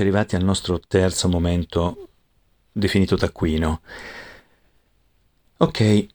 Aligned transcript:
arrivati 0.00 0.36
al 0.36 0.44
nostro 0.44 0.78
terzo 0.78 1.28
momento 1.28 2.10
definito 2.70 3.16
taccuino. 3.16 3.80
Ok, 5.56 6.06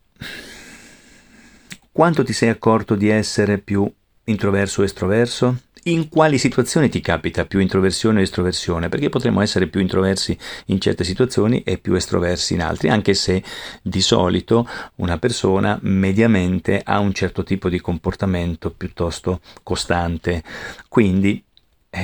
quanto 1.92 2.24
ti 2.24 2.32
sei 2.32 2.48
accorto 2.48 2.96
di 2.96 3.10
essere 3.10 3.58
più 3.58 3.92
introverso 4.24 4.80
o 4.80 4.84
estroverso? 4.86 5.64
In 5.88 6.08
quali 6.08 6.38
situazioni 6.38 6.88
ti 6.88 7.02
capita 7.02 7.44
più 7.44 7.60
introversione 7.60 8.20
o 8.20 8.24
estroversione? 8.24 8.88
Perché 8.88 9.10
potremmo 9.10 9.42
essere 9.42 9.68
più 9.68 9.82
introversi 9.82 10.38
in 10.68 10.80
certe 10.80 11.04
situazioni 11.04 11.62
e 11.64 11.78
più 11.78 11.94
estroversi 11.96 12.54
in 12.54 12.62
altre, 12.62 12.90
anche 12.90 13.14
se 13.14 13.44
di 13.82 14.00
solito 14.00 14.66
una 14.96 15.18
persona 15.18 15.78
mediamente 15.82 16.82
ha 16.82 17.00
un 17.00 17.12
certo 17.12 17.44
tipo 17.44 17.68
di 17.68 17.82
comportamento 17.82 18.72
piuttosto 18.72 19.42
costante. 19.62 20.42
Quindi 20.88 21.44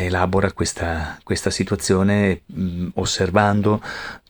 elabora 0.03 0.51
questa, 0.51 1.17
questa 1.23 1.49
situazione 1.49 2.41
mh, 2.45 2.87
osservando 2.95 3.81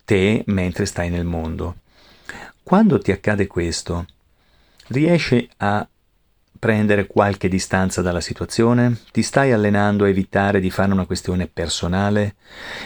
te 0.06 0.44
mentre 0.48 0.86
stai 0.86 1.10
nel 1.10 1.26
mondo. 1.26 1.76
Quando 2.64 3.00
ti 3.00 3.12
accade 3.12 3.48
questo, 3.48 4.06
riesci 4.88 5.50
a 5.58 5.88
prendere 6.60 7.08
qualche 7.08 7.48
distanza 7.48 8.02
dalla 8.02 8.20
situazione? 8.20 9.00
Ti 9.12 9.22
stai 9.22 9.54
allenando 9.54 10.04
a 10.04 10.10
evitare 10.10 10.60
di 10.60 10.70
fare 10.70 10.92
una 10.92 11.06
questione 11.06 11.48
personale? 11.48 12.36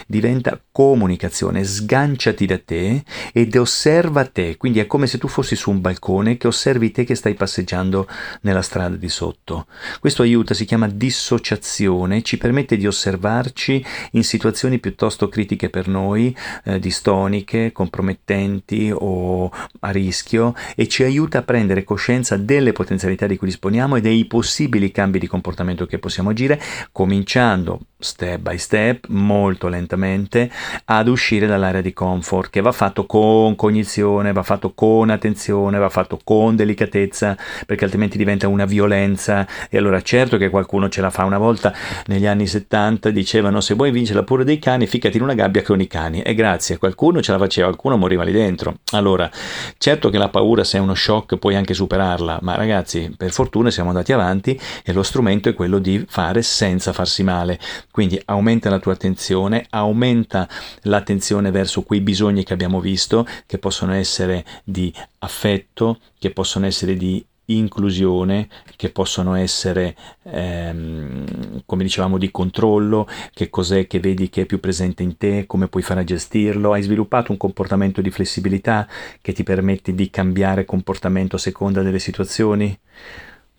Diventa 0.05 0.61
comunicazione, 0.71 1.63
sganciati 1.63 2.45
da 2.45 2.59
te 2.59 3.03
ed 3.33 3.55
osserva 3.55 4.25
te, 4.25 4.57
quindi 4.57 4.79
è 4.79 4.85
come 4.85 5.07
se 5.07 5.17
tu 5.17 5.27
fossi 5.27 5.55
su 5.55 5.71
un 5.71 5.81
balcone 5.81 6.37
che 6.37 6.47
osservi 6.47 6.91
te 6.91 7.03
che 7.03 7.15
stai 7.15 7.33
passeggiando 7.33 8.07
nella 8.41 8.61
strada 8.61 8.95
di 8.95 9.09
sotto. 9.09 9.65
Questo 9.99 10.21
aiuta, 10.21 10.53
si 10.53 10.65
chiama 10.65 10.87
dissociazione, 10.87 12.21
ci 12.21 12.37
permette 12.37 12.77
di 12.77 12.85
osservarci 12.85 13.83
in 14.11 14.23
situazioni 14.23 14.77
piuttosto 14.77 15.29
critiche 15.29 15.69
per 15.69 15.87
noi, 15.87 16.35
eh, 16.65 16.77
distoniche, 16.79 17.71
compromettenti 17.71 18.91
o 18.93 19.51
a 19.79 19.89
rischio 19.89 20.53
e 20.75 20.87
ci 20.87 21.03
aiuta 21.03 21.39
a 21.39 21.43
prendere 21.43 21.83
coscienza 21.83 22.37
delle 22.37 22.71
potenzialità 22.71 23.25
di 23.25 23.35
cui 23.35 23.47
disponiamo 23.47 23.61
disponiamo 23.63 23.95
e 23.95 24.01
dei 24.01 24.25
possibili 24.25 24.91
cambi 24.91 25.19
di 25.19 25.27
comportamento 25.27 25.85
che 25.85 25.97
possiamo 25.97 26.31
agire, 26.31 26.59
cominciando 26.91 27.79
step 28.03 28.39
by 28.39 28.57
step, 28.57 29.07
molto 29.07 29.67
lentamente, 29.67 30.51
ad 30.85 31.07
uscire 31.07 31.47
dall'area 31.47 31.81
di 31.81 31.93
comfort, 31.93 32.49
che 32.49 32.61
va 32.61 32.71
fatto 32.71 33.05
con 33.05 33.55
cognizione, 33.55 34.31
va 34.31 34.43
fatto 34.43 34.73
con 34.73 35.09
attenzione, 35.09 35.77
va 35.77 35.89
fatto 35.89 36.19
con 36.23 36.55
delicatezza, 36.55 37.37
perché 37.65 37.85
altrimenti 37.85 38.17
diventa 38.17 38.47
una 38.47 38.65
violenza. 38.65 39.47
E 39.69 39.77
allora 39.77 40.01
certo 40.01 40.37
che 40.37 40.49
qualcuno 40.49 40.89
ce 40.89 41.01
la 41.01 41.09
fa. 41.09 41.23
Una 41.23 41.37
volta 41.37 41.73
negli 42.07 42.25
anni 42.25 42.47
70 42.47 43.09
dicevano 43.09 43.61
se 43.61 43.73
vuoi 43.73 43.91
vincere 43.91 44.19
la 44.19 44.25
pure 44.25 44.43
dei 44.43 44.59
cani, 44.59 44.87
ficati 44.87 45.17
in 45.17 45.23
una 45.23 45.33
gabbia 45.33 45.61
con 45.63 45.79
i 45.81 45.87
cani. 45.87 46.21
E 46.21 46.33
grazie, 46.33 46.77
qualcuno 46.77 47.21
ce 47.21 47.31
la 47.31 47.37
faceva, 47.37 47.67
qualcuno 47.67 47.97
moriva 47.97 48.23
lì 48.23 48.31
dentro. 48.31 48.75
Allora, 48.91 49.29
certo 49.77 50.09
che 50.09 50.17
la 50.17 50.29
paura 50.29 50.63
se 50.63 50.77
è 50.77 50.81
uno 50.81 50.95
shock 50.95 51.37
puoi 51.37 51.55
anche 51.55 51.73
superarla, 51.73 52.39
ma 52.41 52.55
ragazzi, 52.55 53.13
per 53.15 53.31
fortuna 53.31 53.71
siamo 53.71 53.89
andati 53.89 54.11
avanti 54.13 54.59
e 54.83 54.93
lo 54.93 55.03
strumento 55.03 55.49
è 55.49 55.53
quello 55.53 55.79
di 55.79 56.03
fare 56.07 56.41
senza 56.41 56.93
farsi 56.93 57.23
male. 57.23 57.59
Quindi 57.93 58.19
aumenta 58.25 58.71
la 58.71 58.79
tua 58.79 58.93
attenzione, 58.93 59.67
aumenta 59.69 60.49
l'attenzione 60.81 61.51
verso 61.51 61.83
quei 61.83 62.01
bisogni 62.01 62.43
che 62.43 62.51
abbiamo 62.51 62.79
visto, 62.79 63.23
che 63.45 63.59
possono 63.59 63.93
essere 63.93 64.43
di 64.63 64.91
affetto, 65.19 65.99
che 66.17 66.31
possono 66.31 66.65
essere 66.65 66.95
di 66.95 67.23
inclusione 67.45 68.47
che 68.77 68.89
possono 68.89 69.35
essere 69.35 69.95
ehm, 70.23 71.61
come 71.65 71.83
dicevamo 71.83 72.17
di 72.17 72.31
controllo 72.31 73.07
che 73.33 73.49
cos'è 73.49 73.85
che 73.85 73.99
vedi 73.99 74.29
che 74.29 74.41
è 74.41 74.45
più 74.45 74.59
presente 74.59 75.03
in 75.03 75.17
te 75.17 75.45
come 75.45 75.67
puoi 75.67 75.83
fare 75.83 75.99
a 75.99 76.05
gestirlo. 76.05 76.73
Hai 76.73 76.81
sviluppato 76.81 77.31
un 77.31 77.37
comportamento 77.37 78.01
di 78.01 78.09
flessibilità 78.09 78.87
che 79.21 79.33
ti 79.33 79.43
permette 79.43 79.93
di 79.93 80.09
cambiare 80.09 80.65
comportamento 80.65 81.35
a 81.35 81.39
seconda 81.39 81.83
delle 81.83 81.99
situazioni? 81.99 82.75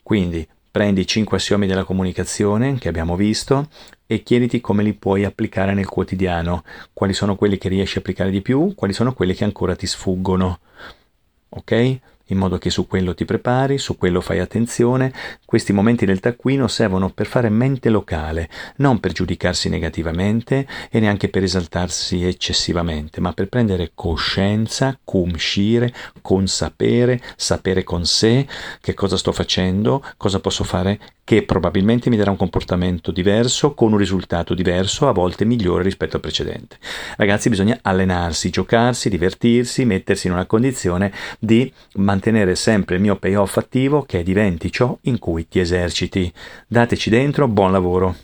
Quindi 0.02 0.44
prendi 0.74 1.02
i 1.02 1.06
cinque 1.06 1.36
assiomi 1.36 1.68
della 1.68 1.84
comunicazione 1.84 2.78
che 2.78 2.88
abbiamo 2.88 3.14
visto 3.14 3.68
e 4.06 4.24
chiediti 4.24 4.60
come 4.60 4.82
li 4.82 4.92
puoi 4.92 5.24
applicare 5.24 5.72
nel 5.72 5.86
quotidiano, 5.86 6.64
quali 6.92 7.12
sono 7.12 7.36
quelli 7.36 7.58
che 7.58 7.68
riesci 7.68 7.96
a 7.96 8.00
applicare 8.00 8.28
di 8.30 8.42
più, 8.42 8.74
quali 8.74 8.92
sono 8.92 9.14
quelli 9.14 9.34
che 9.34 9.44
ancora 9.44 9.76
ti 9.76 9.86
sfuggono. 9.86 10.58
Ok? 11.50 12.00
In 12.28 12.38
modo 12.38 12.58
che 12.58 12.70
su 12.70 12.86
quello 12.86 13.14
ti 13.14 13.24
prepari, 13.24 13.78
su 13.78 13.96
quello 13.96 14.20
fai 14.20 14.38
attenzione. 14.38 15.12
Questi 15.44 15.72
momenti 15.72 16.06
del 16.06 16.20
taccuino 16.20 16.68
servono 16.68 17.10
per 17.10 17.26
fare 17.26 17.48
mente 17.48 17.90
locale, 17.90 18.48
non 18.76 19.00
per 19.00 19.12
giudicarsi 19.12 19.68
negativamente 19.68 20.66
e 20.90 21.00
neanche 21.00 21.28
per 21.28 21.42
esaltarsi 21.42 22.24
eccessivamente, 22.24 23.20
ma 23.20 23.32
per 23.32 23.48
prendere 23.48 23.92
coscienza, 23.94 24.98
cumscire, 25.04 25.92
consapere, 26.22 27.20
sapere 27.36 27.84
con 27.84 28.04
sé 28.06 28.46
che 28.80 28.94
cosa 28.94 29.16
sto 29.16 29.32
facendo, 29.32 30.02
cosa 30.16 30.40
posso 30.40 30.64
fare 30.64 30.98
che 31.24 31.42
probabilmente 31.42 32.10
mi 32.10 32.16
darà 32.18 32.30
un 32.30 32.36
comportamento 32.36 33.10
diverso 33.10 33.72
con 33.72 33.92
un 33.92 33.98
risultato 33.98 34.52
diverso, 34.52 35.08
a 35.08 35.12
volte 35.12 35.46
migliore 35.46 35.82
rispetto 35.82 36.16
al 36.16 36.22
precedente. 36.22 36.76
Ragazzi, 37.16 37.48
bisogna 37.48 37.78
allenarsi, 37.80 38.50
giocarsi, 38.50 39.08
divertirsi, 39.08 39.86
mettersi 39.86 40.26
in 40.26 40.34
una 40.34 40.44
condizione 40.44 41.12
di 41.38 41.72
mantenere 42.14 42.54
sempre 42.54 42.94
il 42.94 43.00
mio 43.00 43.16
payoff 43.16 43.56
attivo 43.56 44.02
che 44.02 44.22
diventi 44.22 44.70
ciò 44.70 44.96
in 45.02 45.18
cui 45.18 45.48
ti 45.48 45.58
eserciti. 45.58 46.32
Dateci 46.68 47.10
dentro, 47.10 47.48
buon 47.48 47.72
lavoro! 47.72 48.14